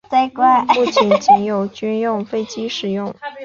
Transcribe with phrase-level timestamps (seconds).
[0.73, 3.13] 目前仅有军用飞机使用。